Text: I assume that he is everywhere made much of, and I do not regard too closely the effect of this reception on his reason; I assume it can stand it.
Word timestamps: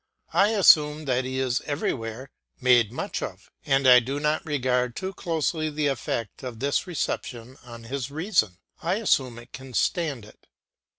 I 0.33 0.47
assume 0.55 1.05
that 1.05 1.25
he 1.25 1.37
is 1.37 1.61
everywhere 1.67 2.31
made 2.59 2.91
much 2.91 3.21
of, 3.21 3.51
and 3.67 3.87
I 3.87 3.99
do 3.99 4.19
not 4.19 4.43
regard 4.43 4.95
too 4.95 5.13
closely 5.13 5.69
the 5.69 5.85
effect 5.85 6.41
of 6.41 6.59
this 6.59 6.87
reception 6.87 7.59
on 7.63 7.83
his 7.83 8.09
reason; 8.09 8.57
I 8.81 8.95
assume 8.95 9.37
it 9.37 9.53
can 9.53 9.75
stand 9.75 10.25
it. 10.25 10.47